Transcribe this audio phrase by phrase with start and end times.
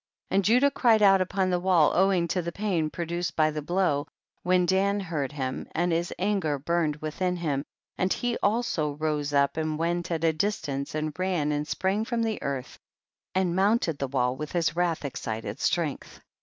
[0.29, 0.35] 41.
[0.39, 4.07] And Judah cried out upon the wall owing to the pain produced by the blow,
[4.41, 7.63] when Dan heard him, and his anger burned within him,
[7.99, 12.23] and he also rose up and went at a distance and ran and sprang from
[12.23, 12.79] the earth
[13.35, 16.19] and mounted the wall with his wrath excited strength.